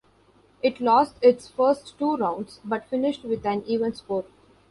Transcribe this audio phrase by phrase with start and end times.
[0.63, 4.25] It lost its first two rounds, but finished with an even score.